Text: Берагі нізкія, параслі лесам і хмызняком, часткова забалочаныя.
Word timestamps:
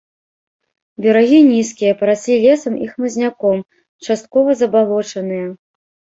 Берагі 1.03 1.39
нізкія, 1.49 1.93
параслі 1.99 2.37
лесам 2.45 2.73
і 2.87 2.89
хмызняком, 2.93 3.59
часткова 4.09 4.59
забалочаныя. 4.65 5.47